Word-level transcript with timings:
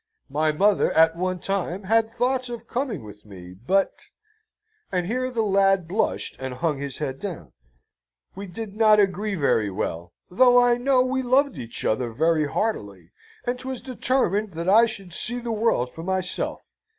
My 0.31 0.51
mother, 0.51 0.91
at 0.93 1.15
one 1.15 1.37
time, 1.37 1.83
had 1.83 2.11
thoughts 2.11 2.49
of 2.49 2.65
coming 2.65 3.03
with 3.03 3.23
me, 3.23 3.53
but" 3.53 4.07
(and 4.91 5.05
here 5.05 5.29
the 5.29 5.43
lad 5.43 5.87
blushed 5.87 6.35
and 6.39 6.55
hung 6.55 6.79
his 6.79 6.97
head 6.97 7.19
down)" 7.19 7.53
we 8.35 8.47
did 8.47 8.75
not 8.75 8.99
agree 8.99 9.35
very 9.35 9.69
well, 9.69 10.11
though 10.27 10.57
I 10.59 10.77
know 10.77 11.03
we 11.03 11.21
loved 11.21 11.59
each 11.59 11.85
other 11.85 12.09
very 12.11 12.47
heartily, 12.47 13.11
and 13.45 13.59
'twas 13.59 13.79
determined 13.79 14.53
that 14.53 14.67
I 14.67 14.87
should 14.87 15.13
see 15.13 15.39
the 15.39 15.51
world 15.51 15.91
for 15.93 16.01
myself. 16.01 16.61